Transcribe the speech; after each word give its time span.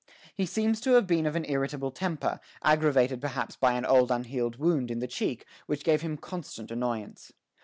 He 0.33 0.47
seems 0.47 0.81
to 0.81 0.93
have 0.93 1.05
been 1.05 1.27
of 1.27 1.35
an 1.35 1.45
irritable 1.47 1.91
temper, 1.91 2.39
aggravated 2.63 3.21
perhaps 3.21 3.55
by 3.55 3.73
an 3.73 3.85
old 3.85 4.09
unhealed 4.09 4.55
wound 4.55 4.89
in 4.89 4.97
the 4.97 5.05
cheek, 5.05 5.45
which 5.67 5.83
gave 5.83 6.01
him 6.01 6.17
constant 6.17 6.71
annoyance. 6.71 7.31